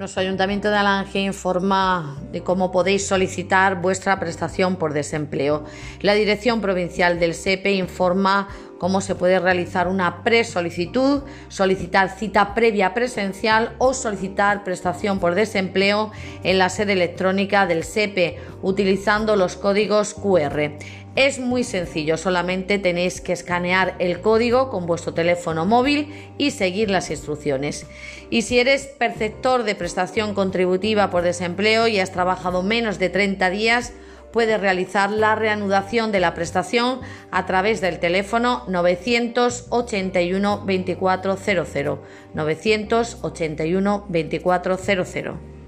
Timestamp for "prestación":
4.18-4.76, 14.64-15.20, 29.74-30.32, 36.34-37.00